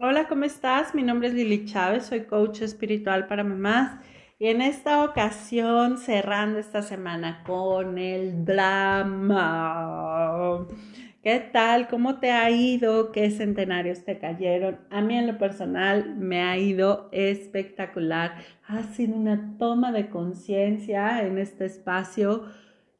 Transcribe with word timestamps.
Hola, 0.00 0.28
¿cómo 0.28 0.44
estás? 0.44 0.94
Mi 0.94 1.02
nombre 1.02 1.26
es 1.26 1.34
Lili 1.34 1.64
Chávez, 1.64 2.06
soy 2.06 2.20
coach 2.20 2.62
espiritual 2.62 3.26
para 3.26 3.42
mamás 3.42 3.98
y 4.38 4.46
en 4.46 4.62
esta 4.62 5.02
ocasión 5.02 5.98
cerrando 5.98 6.60
esta 6.60 6.82
semana 6.82 7.42
con 7.44 7.98
el 7.98 8.44
drama. 8.44 9.88
¿Qué 11.20 11.40
tal? 11.52 11.88
¿Cómo 11.88 12.20
te 12.20 12.30
ha 12.30 12.48
ido? 12.48 13.10
¿Qué 13.10 13.28
centenarios 13.32 14.04
te 14.04 14.20
cayeron? 14.20 14.78
A 14.88 15.00
mí 15.00 15.18
en 15.18 15.26
lo 15.26 15.36
personal 15.36 16.14
me 16.14 16.44
ha 16.44 16.56
ido 16.56 17.08
espectacular. 17.10 18.36
Ha 18.68 18.84
sido 18.84 19.16
una 19.16 19.56
toma 19.58 19.90
de 19.90 20.10
conciencia 20.10 21.26
en 21.26 21.38
este 21.38 21.64
espacio 21.64 22.44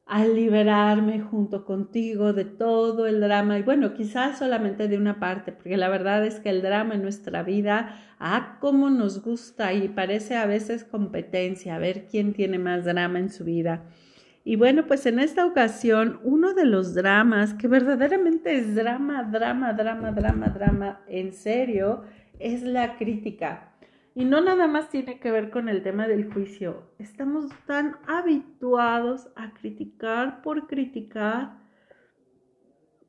al 0.09 0.35
liberarme 0.35 1.21
junto 1.21 1.67
contigo 1.67 2.33
de 2.33 2.47
todo 2.47 3.07
el 3.07 3.21
drama 3.21 3.59
y 3.59 3.63
bueno, 3.63 3.93
quizás 3.93 4.39
solamente 4.39 4.89
de 4.89 4.97
una 4.97 5.21
parte, 5.21 5.53
porque 5.53 5.77
la 5.77 5.91
verdad 5.91 6.25
es 6.25 6.41
que 6.41 6.49
el 6.49 6.63
drama 6.63 6.95
en 6.95 7.03
nuestra 7.03 7.43
vida, 7.43 7.95
ah, 8.19 8.57
cómo 8.59 8.89
nos 8.89 9.23
gusta 9.23 9.75
y 9.75 9.87
parece 9.89 10.37
a 10.37 10.47
veces 10.47 10.85
competencia, 10.85 11.75
a 11.75 11.79
ver 11.79 12.07
quién 12.07 12.33
tiene 12.33 12.59
más 12.59 12.87
drama 12.87 13.19
en 13.19 13.29
su 13.31 13.45
vida. 13.45 13.85
Y 14.45 14.57
bueno, 14.57 14.87
pues 14.87 15.05
en 15.05 15.19
esta 15.19 15.45
ocasión, 15.45 16.21
uno 16.25 16.55
de 16.55 16.65
los 16.65 16.95
dramas 16.95 17.53
que 17.53 17.69
verdaderamente 17.69 18.57
es 18.57 18.75
drama, 18.75 19.25
drama, 19.25 19.75
drama, 19.75 20.11
drama, 20.13 20.49
drama, 20.49 21.01
en 21.07 21.35
serio, 21.35 22.05
es 22.39 22.63
la 22.63 22.97
crítica. 22.97 23.75
Y 24.19 24.25
no 24.25 24.41
nada 24.41 24.67
más 24.67 24.89
tiene 24.89 25.21
que 25.21 25.31
ver 25.31 25.49
con 25.49 25.69
el 25.69 25.85
tema 25.85 26.09
del 26.09 26.33
juicio. 26.33 26.91
Estamos 26.99 27.53
tan 27.69 27.99
habituados 28.09 29.29
a 29.37 29.53
criticar 29.55 30.43
por 30.43 30.67
criticar 30.67 31.61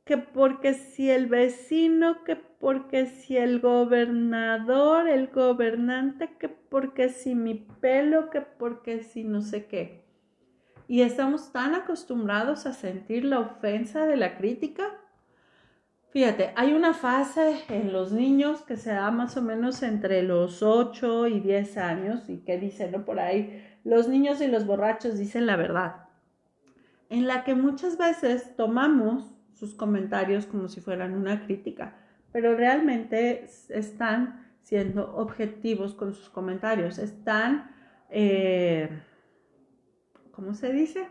que 0.06 0.20
porque 0.20 0.76
si 0.76 1.10
el 1.10 1.26
vecino, 1.26 2.24
que 2.26 2.36
porque 2.36 3.08
si 3.08 3.38
el 3.38 3.60
gobernador, 3.60 5.08
el 5.08 5.30
gobernante, 5.30 6.38
que 6.38 6.48
porque 6.48 7.10
si 7.10 7.34
mi 7.34 7.56
pelo, 7.56 8.30
que 8.30 8.42
porque 8.42 9.02
si 9.02 9.24
no 9.24 9.42
sé 9.42 9.66
qué. 9.66 10.06
Y 10.88 11.02
estamos 11.02 11.52
tan 11.52 11.74
acostumbrados 11.74 12.68
a 12.68 12.74
sentir 12.74 13.26
la 13.26 13.40
ofensa 13.40 14.06
de 14.06 14.16
la 14.16 14.38
crítica 14.38 14.96
Fíjate, 16.12 16.54
hay 16.56 16.74
una 16.74 16.96
fase 16.96 17.64
en 17.70 17.94
los 17.94 18.12
niños 18.12 18.64
que 18.64 18.78
se 18.78 18.92
da 18.92 19.12
más 19.12 19.38
o 19.38 19.44
menos 19.44 19.84
entre 19.84 20.24
los 20.24 20.64
8 20.64 21.28
y 21.28 21.40
10 21.40 21.78
años 21.78 22.28
y 22.30 22.38
que 22.38 22.58
dicen, 22.58 22.92
¿no? 22.92 23.06
Por 23.06 23.20
ahí, 23.20 23.64
los 23.84 24.08
niños 24.08 24.42
y 24.42 24.48
los 24.48 24.66
borrachos 24.66 25.20
dicen 25.20 25.46
la 25.46 25.56
verdad, 25.56 26.08
en 27.10 27.28
la 27.28 27.44
que 27.44 27.54
muchas 27.54 27.98
veces 27.98 28.56
tomamos 28.56 29.36
sus 29.54 29.76
comentarios 29.76 30.48
como 30.48 30.68
si 30.68 30.82
fueran 30.82 31.14
una 31.14 31.46
crítica, 31.46 31.96
pero 32.32 32.56
realmente 32.56 33.48
están 33.70 34.48
siendo 34.64 35.16
objetivos 35.16 35.94
con 35.94 36.16
sus 36.16 36.30
comentarios, 36.30 36.98
están, 36.98 37.70
eh, 38.10 38.90
¿cómo 40.32 40.56
se 40.56 40.74
dice? 40.74 41.08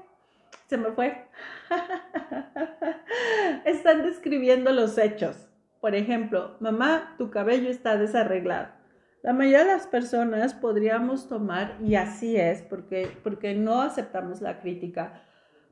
Se 0.69 0.77
me 0.77 0.93
fue. 0.93 1.25
Están 3.65 4.03
describiendo 4.03 4.71
los 4.73 4.99
hechos. 4.99 5.49
Por 5.81 5.95
ejemplo, 5.95 6.57
mamá, 6.61 7.15
tu 7.17 7.31
cabello 7.31 7.71
está 7.71 7.97
desarreglado. 7.97 8.69
La 9.23 9.33
mayoría 9.33 9.61
de 9.61 9.73
las 9.73 9.87
personas 9.87 10.53
podríamos 10.53 11.27
tomar, 11.27 11.77
y 11.83 11.95
así 11.95 12.37
es, 12.37 12.63
porque, 12.63 13.11
porque 13.23 13.55
no 13.55 13.81
aceptamos 13.81 14.43
la 14.43 14.61
crítica, 14.61 15.23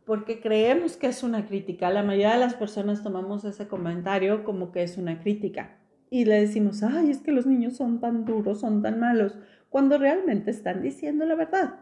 porque 0.06 0.40
creemos 0.40 0.96
que 0.96 1.08
es 1.08 1.22
una 1.22 1.46
crítica. 1.46 1.90
La 1.90 2.02
mayoría 2.02 2.32
de 2.32 2.40
las 2.40 2.54
personas 2.54 3.02
tomamos 3.02 3.44
ese 3.44 3.68
comentario 3.68 4.44
como 4.44 4.72
que 4.72 4.82
es 4.82 4.96
una 4.96 5.20
crítica. 5.20 5.76
Y 6.08 6.24
le 6.24 6.40
decimos, 6.40 6.82
ay, 6.82 7.10
es 7.10 7.18
que 7.18 7.32
los 7.32 7.44
niños 7.44 7.76
son 7.76 8.00
tan 8.00 8.24
duros, 8.24 8.60
son 8.60 8.80
tan 8.80 8.98
malos, 8.98 9.36
cuando 9.68 9.98
realmente 9.98 10.50
están 10.50 10.80
diciendo 10.80 11.26
la 11.26 11.34
verdad. 11.34 11.80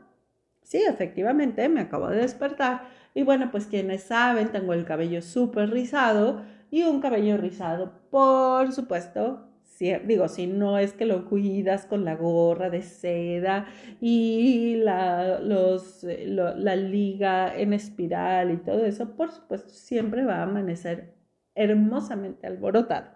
Sí, 0.65 0.83
efectivamente, 0.89 1.69
me 1.69 1.83
acabo 1.83 2.09
de 2.09 2.17
despertar 2.17 2.89
y 3.14 3.23
bueno, 3.23 3.51
pues 3.52 3.67
quienes 3.67 4.02
saben, 4.02 4.51
tengo 4.51 4.73
el 4.73 4.85
cabello 4.85 5.23
súper 5.23 5.70
rizado 5.70 6.42
y 6.70 6.83
un 6.83 7.01
cabello 7.01 7.36
rizado, 7.36 7.92
por 8.11 8.73
supuesto, 8.73 9.47
digo, 9.79 10.29
si 10.29 10.47
no 10.47 10.79
es 10.79 10.92
que 10.92 11.05
lo 11.05 11.29
cuidas 11.29 11.86
con 11.86 12.05
la 12.05 12.17
gorra 12.17 12.70
de 12.70 12.83
seda 12.83 13.67
y 14.01 14.77
la, 14.77 15.39
los, 15.41 16.02
la 16.05 16.77
liga 16.77 17.55
en 17.57 17.73
espiral 17.73 18.51
y 18.51 18.57
todo 18.57 18.85
eso, 18.86 19.14
por 19.17 19.31
supuesto, 19.31 19.70
siempre 19.70 20.25
va 20.25 20.39
a 20.39 20.42
amanecer 20.45 21.14
hermosamente 21.55 22.46
alborotado, 22.46 23.11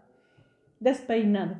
despeinado. 0.80 1.56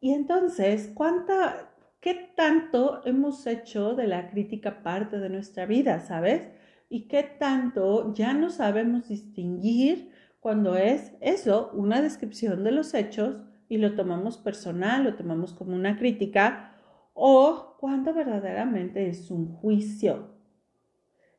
Y 0.00 0.12
entonces, 0.12 0.90
¿cuánta, 0.94 1.74
qué 2.00 2.32
tanto 2.36 3.00
hemos 3.04 3.46
hecho 3.46 3.94
de 3.94 4.06
la 4.06 4.30
crítica 4.30 4.82
parte 4.82 5.18
de 5.18 5.28
nuestra 5.28 5.66
vida, 5.66 6.00
sabes? 6.00 6.48
y 6.88 7.08
qué 7.08 7.22
tanto 7.22 8.14
ya 8.14 8.32
no 8.32 8.50
sabemos 8.50 9.08
distinguir 9.08 10.10
cuando 10.40 10.76
es 10.76 11.12
eso, 11.20 11.70
una 11.74 12.00
descripción 12.00 12.62
de 12.62 12.70
los 12.70 12.94
hechos 12.94 13.42
y 13.68 13.78
lo 13.78 13.94
tomamos 13.94 14.38
personal, 14.38 15.02
lo 15.02 15.16
tomamos 15.16 15.52
como 15.52 15.74
una 15.74 15.98
crítica, 15.98 16.72
o 17.14 17.76
cuando 17.80 18.14
verdaderamente 18.14 19.08
es 19.08 19.30
un 19.32 19.48
juicio. 19.48 20.36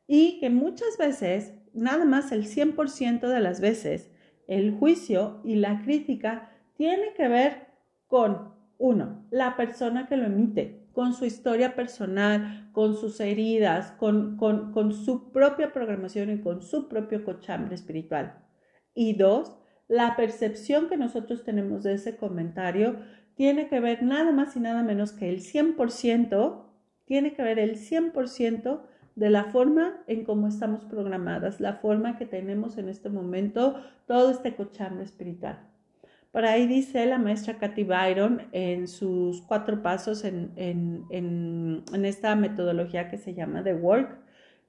Y 0.06 0.38
que 0.40 0.50
muchas 0.50 0.98
veces, 0.98 1.54
nada 1.72 2.04
más 2.04 2.32
el 2.32 2.44
100% 2.44 3.28
de 3.28 3.40
las 3.40 3.62
veces, 3.62 4.10
el 4.46 4.74
juicio 4.74 5.40
y 5.42 5.54
la 5.54 5.80
crítica 5.82 6.50
tiene 6.74 7.14
que 7.14 7.28
ver 7.28 7.68
con, 8.08 8.54
uno, 8.78 9.26
la 9.30 9.56
persona 9.56 10.06
que 10.06 10.16
lo 10.16 10.26
emite, 10.26 10.88
con 10.92 11.12
su 11.12 11.24
historia 11.24 11.74
personal, 11.74 12.70
con 12.72 12.96
sus 12.96 13.20
heridas, 13.20 13.92
con, 13.92 14.36
con, 14.36 14.92
su 14.92 15.30
propia 15.30 15.72
programación 15.72 16.30
y 16.30 16.40
con 16.40 16.62
su 16.62 16.88
propio 16.88 17.24
cochambre 17.24 17.74
espiritual. 17.74 18.44
Y 18.94 19.14
dos, 19.14 19.56
la 19.86 20.16
percepción 20.16 20.88
que 20.88 20.96
nosotros 20.96 21.44
tenemos 21.44 21.82
de 21.82 21.94
ese 21.94 22.16
comentario 22.16 22.96
tiene 23.34 23.68
que 23.68 23.78
ver 23.78 24.02
nada 24.02 24.32
más 24.32 24.56
y 24.56 24.60
nada 24.60 24.82
menos 24.82 25.12
que 25.12 25.28
el 25.28 25.40
100%, 25.40 26.64
tiene 27.04 27.34
que 27.34 27.42
ver 27.42 27.58
el 27.58 27.76
100% 27.76 28.80
de 29.14 29.30
la 29.30 29.44
forma 29.44 30.02
en 30.06 30.24
cómo 30.24 30.48
estamos 30.48 30.84
programadas, 30.84 31.60
la 31.60 31.74
forma 31.74 32.18
que 32.18 32.26
tenemos 32.26 32.76
en 32.76 32.88
este 32.88 33.08
momento 33.08 33.76
todo 34.06 34.30
este 34.30 34.54
cochambre 34.54 35.04
espiritual. 35.04 35.67
Por 36.30 36.44
ahí 36.44 36.66
dice 36.66 37.06
la 37.06 37.18
maestra 37.18 37.58
Cathy 37.58 37.84
Byron 37.84 38.48
en 38.52 38.86
sus 38.86 39.42
cuatro 39.42 39.82
pasos 39.82 40.24
en, 40.24 41.84
esta 42.04 42.36
metodología 42.36 43.08
que 43.08 43.16
se 43.16 43.34
llama 43.34 43.64
The 43.64 43.74
Work, 43.74 44.18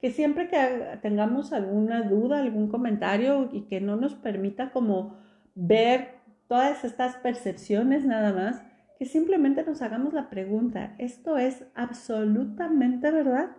que 0.00 0.10
siempre 0.10 0.48
que 0.48 0.98
tengamos 1.02 1.52
alguna 1.52 2.02
duda, 2.02 2.38
algún 2.38 2.68
comentario 2.68 3.50
y 3.52 3.62
que 3.62 3.80
no 3.80 3.96
nos 3.96 4.14
permita 4.14 4.70
como 4.70 5.18
ver 5.54 6.14
todas 6.48 6.84
estas 6.84 7.16
percepciones 7.16 8.06
nada 8.06 8.32
más, 8.32 8.62
que 8.98 9.04
simplemente 9.04 9.62
nos 9.62 9.82
hagamos 9.82 10.14
la 10.14 10.30
pregunta, 10.30 10.94
¿esto 10.98 11.36
es 11.36 11.66
absolutamente 11.74 13.10
verdad? 13.10 13.50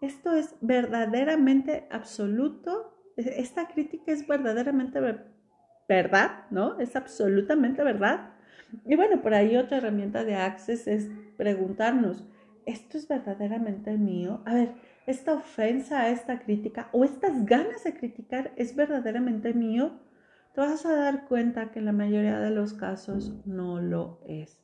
¿Esto 0.00 0.32
es 0.32 0.54
verdaderamente 0.60 1.88
absoluto? 1.90 2.92
¿Esta 3.16 3.68
crítica 3.68 4.12
es 4.12 4.26
verdaderamente 4.26 5.00
verdad, 5.88 6.44
¿no? 6.50 6.78
Es 6.78 6.96
absolutamente 6.96 7.82
verdad. 7.82 8.30
Y 8.84 8.96
bueno, 8.96 9.22
por 9.22 9.34
ahí 9.34 9.56
otra 9.56 9.78
herramienta 9.78 10.24
de 10.24 10.34
Access 10.34 10.86
es 10.86 11.08
preguntarnos, 11.36 12.24
¿esto 12.66 12.98
es 12.98 13.06
verdaderamente 13.08 13.96
mío? 13.96 14.42
A 14.44 14.54
ver, 14.54 14.74
esta 15.06 15.34
ofensa, 15.34 16.08
esta 16.08 16.40
crítica 16.40 16.88
o 16.92 17.04
estas 17.04 17.46
ganas 17.46 17.84
de 17.84 17.94
criticar 17.94 18.52
es 18.56 18.74
verdaderamente 18.74 19.54
mío, 19.54 20.00
te 20.52 20.60
vas 20.60 20.84
a 20.84 20.96
dar 20.96 21.26
cuenta 21.26 21.70
que 21.70 21.78
en 21.78 21.84
la 21.84 21.92
mayoría 21.92 22.40
de 22.40 22.50
los 22.50 22.72
casos 22.72 23.34
no 23.44 23.80
lo 23.80 24.20
es. 24.26 24.58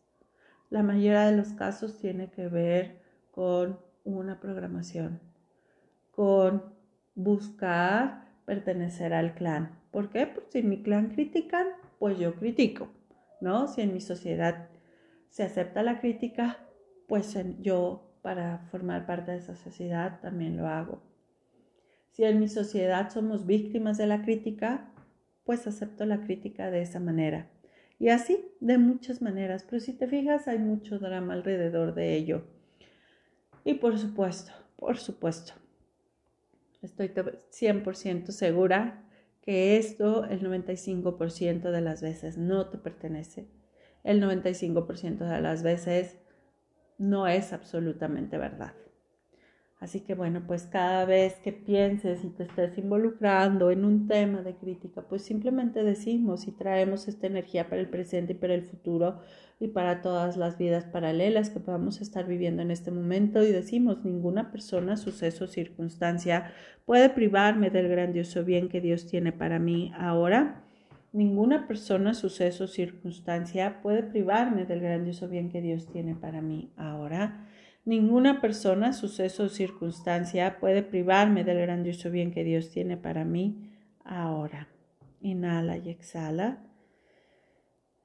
La 0.70 0.82
mayoría 0.82 1.26
de 1.26 1.36
los 1.36 1.52
casos 1.52 1.98
tiene 1.98 2.30
que 2.30 2.48
ver 2.48 3.02
con 3.30 3.78
una 4.04 4.40
programación, 4.40 5.20
con 6.10 6.64
buscar 7.14 8.31
pertenecer 8.44 9.14
al 9.14 9.34
clan, 9.34 9.82
¿Por 9.92 10.08
qué? 10.08 10.26
Porque 10.26 10.50
si 10.50 10.58
en 10.60 10.70
mi 10.70 10.82
clan 10.82 11.10
critican, 11.10 11.66
pues 11.98 12.18
yo 12.18 12.34
critico, 12.34 12.88
¿no? 13.42 13.68
Si 13.68 13.82
en 13.82 13.92
mi 13.92 14.00
sociedad 14.00 14.70
se 15.28 15.42
acepta 15.42 15.82
la 15.82 16.00
crítica, 16.00 16.58
pues 17.06 17.36
yo 17.60 18.10
para 18.22 18.66
formar 18.70 19.04
parte 19.04 19.32
de 19.32 19.38
esa 19.38 19.54
sociedad 19.54 20.20
también 20.20 20.56
lo 20.56 20.66
hago. 20.66 21.02
Si 22.10 22.24
en 22.24 22.40
mi 22.40 22.48
sociedad 22.48 23.10
somos 23.10 23.46
víctimas 23.46 23.98
de 23.98 24.06
la 24.06 24.22
crítica, 24.22 24.90
pues 25.44 25.66
acepto 25.66 26.06
la 26.06 26.22
crítica 26.22 26.70
de 26.70 26.80
esa 26.80 26.98
manera. 26.98 27.50
Y 27.98 28.08
así, 28.08 28.48
de 28.60 28.78
muchas 28.78 29.20
maneras. 29.20 29.64
Pero 29.68 29.80
si 29.80 29.92
te 29.92 30.08
fijas, 30.08 30.48
hay 30.48 30.58
mucho 30.58 30.98
drama 30.98 31.34
alrededor 31.34 31.94
de 31.94 32.14
ello. 32.14 32.44
Y 33.64 33.74
por 33.74 33.98
supuesto, 33.98 34.52
por 34.76 34.98
supuesto, 34.98 35.52
estoy 36.82 37.08
100% 37.08 38.30
segura 38.32 39.08
que 39.40 39.76
esto 39.76 40.24
el 40.24 40.42
95% 40.42 41.70
de 41.70 41.80
las 41.80 42.02
veces 42.02 42.38
no 42.38 42.68
te 42.68 42.78
pertenece. 42.78 43.48
El 44.04 44.22
95% 44.22 45.18
de 45.18 45.40
las 45.40 45.62
veces 45.62 46.18
no 46.98 47.26
es 47.26 47.52
absolutamente 47.52 48.38
verdad. 48.38 48.74
Así 49.82 49.98
que 49.98 50.14
bueno, 50.14 50.44
pues 50.46 50.66
cada 50.66 51.04
vez 51.06 51.40
que 51.40 51.52
pienses 51.52 52.22
y 52.22 52.28
te 52.28 52.44
estés 52.44 52.78
involucrando 52.78 53.72
en 53.72 53.84
un 53.84 54.06
tema 54.06 54.40
de 54.42 54.54
crítica, 54.54 55.02
pues 55.02 55.22
simplemente 55.22 55.82
decimos 55.82 56.46
y 56.46 56.52
traemos 56.52 57.08
esta 57.08 57.26
energía 57.26 57.68
para 57.68 57.80
el 57.80 57.88
presente 57.88 58.32
y 58.32 58.36
para 58.36 58.54
el 58.54 58.62
futuro 58.62 59.18
y 59.58 59.66
para 59.66 60.00
todas 60.00 60.36
las 60.36 60.56
vidas 60.56 60.84
paralelas 60.84 61.50
que 61.50 61.58
podamos 61.58 62.00
estar 62.00 62.28
viviendo 62.28 62.62
en 62.62 62.70
este 62.70 62.92
momento 62.92 63.42
y 63.42 63.50
decimos, 63.50 64.04
ninguna 64.04 64.52
persona, 64.52 64.96
suceso, 64.96 65.48
circunstancia 65.48 66.52
puede 66.86 67.10
privarme 67.10 67.70
del 67.70 67.88
grandioso 67.88 68.44
bien 68.44 68.68
que 68.68 68.80
Dios 68.80 69.08
tiene 69.08 69.32
para 69.32 69.58
mí 69.58 69.90
ahora. 69.98 70.62
Ninguna 71.12 71.66
persona, 71.66 72.14
suceso, 72.14 72.68
circunstancia 72.68 73.82
puede 73.82 74.04
privarme 74.04 74.64
del 74.64 74.80
grandioso 74.80 75.28
bien 75.28 75.50
que 75.50 75.60
Dios 75.60 75.88
tiene 75.88 76.14
para 76.14 76.40
mí 76.40 76.70
ahora. 76.76 77.48
Ninguna 77.84 78.40
persona, 78.40 78.92
suceso 78.92 79.44
o 79.44 79.48
circunstancia 79.48 80.60
puede 80.60 80.82
privarme 80.82 81.42
del 81.42 81.60
grandioso 81.60 82.10
bien 82.10 82.30
que 82.30 82.44
Dios 82.44 82.70
tiene 82.70 82.96
para 82.96 83.24
mí 83.24 83.72
ahora. 84.04 84.68
Inhala 85.20 85.78
y 85.78 85.90
exhala. 85.90 86.62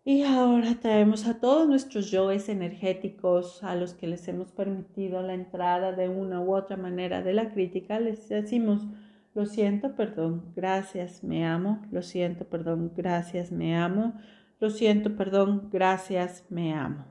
Y 0.03 0.24
ahora 0.24 0.75
traemos 0.81 1.27
a 1.27 1.39
todos 1.39 1.68
nuestros 1.68 2.09
yoes 2.09 2.50
energéticos 2.50 3.63
a 3.63 3.75
los 3.75 3.94
que 3.94 4.07
les 4.07 4.27
hemos 4.27 4.51
permitido 4.51 5.21
la 5.21 5.33
entrada 5.33 5.91
de 5.91 6.09
una 6.09 6.39
u 6.41 6.56
otra 6.56 6.77
manera 6.77 7.21
de 7.21 7.33
la 7.33 7.51
crítica. 7.51 8.00
Les 8.00 8.30
decimos, 8.30 8.88
lo 9.35 9.45
siento, 9.45 9.95
perdón, 9.95 10.53
gracias, 10.56 11.23
me 11.23 11.45
amo. 11.45 11.85
Lo 11.91 12.01
siento, 12.01 12.45
perdón, 12.45 12.94
gracias, 12.95 13.51
me 13.51 13.75
amo. 13.75 14.13
Lo 14.59 14.71
siento, 14.71 15.15
perdón, 15.15 15.69
gracias, 15.71 16.45
me 16.50 16.73
amo. 16.73 17.06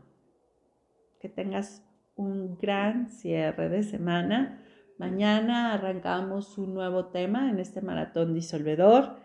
Que 1.21 1.29
tengas 1.29 1.86
un 2.17 2.57
gran 2.59 3.09
cierre 3.09 3.69
de 3.69 3.83
semana. 3.83 4.63
Mañana 4.99 5.75
arrancamos 5.75 6.59
un 6.59 6.75
nuevo 6.75 7.07
tema 7.07 7.51
en 7.51 7.61
este 7.61 7.83
maratón 7.83 8.35
disolvedor. 8.35 9.17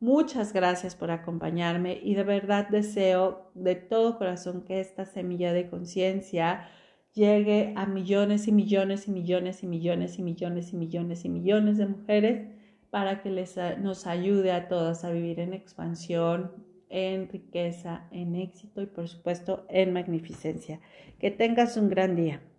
Muchas 0.00 0.52
gracias 0.52 0.96
por 0.96 1.10
acompañarme 1.10 2.00
y 2.02 2.14
de 2.14 2.24
verdad 2.24 2.68
deseo 2.68 3.50
de 3.54 3.76
todo 3.76 4.18
corazón 4.18 4.64
que 4.64 4.80
esta 4.80 5.04
semilla 5.04 5.52
de 5.52 5.68
conciencia 5.68 6.68
llegue 7.14 7.74
a 7.76 7.86
millones 7.86 8.48
y 8.48 8.52
millones 8.52 9.06
y 9.06 9.10
millones 9.10 9.62
y 9.62 9.66
millones 9.66 10.18
y 10.18 10.22
millones 10.22 10.72
y 10.72 10.76
millones 10.76 11.24
y 11.24 11.28
millones 11.28 11.78
de 11.78 11.86
mujeres 11.86 12.48
para 12.90 13.22
que 13.22 13.30
les, 13.30 13.56
nos 13.78 14.06
ayude 14.06 14.52
a 14.52 14.68
todas 14.68 15.04
a 15.04 15.10
vivir 15.10 15.38
en 15.38 15.54
expansión, 15.54 16.52
en 16.90 17.28
riqueza, 17.28 18.08
en 18.10 18.34
éxito 18.34 18.82
y 18.82 18.86
por 18.86 19.08
supuesto 19.08 19.64
en 19.70 19.92
magnificencia. 19.92 20.80
Que 21.18 21.30
tengas 21.30 21.76
un 21.76 21.88
gran 21.88 22.16
día. 22.16 22.42